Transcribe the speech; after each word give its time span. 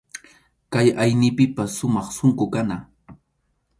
Kay 0.73 0.87
aynipipas 1.03 1.71
sumaq 1.77 2.07
sunqu 2.17 2.45
kana. 2.53 2.77